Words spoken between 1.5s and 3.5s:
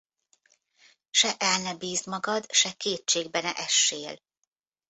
ne bízd magad, se kétségbe